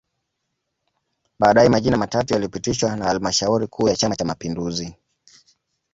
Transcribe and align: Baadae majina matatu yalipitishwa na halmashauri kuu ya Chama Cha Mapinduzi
Baadae 1.39 1.69
majina 1.69 1.97
matatu 1.97 2.33
yalipitishwa 2.33 2.95
na 2.95 3.05
halmashauri 3.05 3.67
kuu 3.67 3.87
ya 3.87 3.95
Chama 3.95 4.15
Cha 4.15 4.25
Mapinduzi 4.25 4.95